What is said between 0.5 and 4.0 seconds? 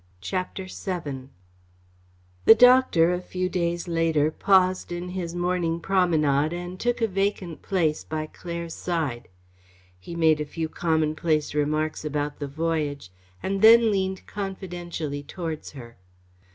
VII The doctor, a few days